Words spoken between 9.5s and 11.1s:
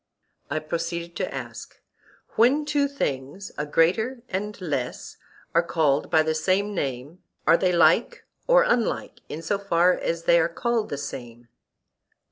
far as they are called the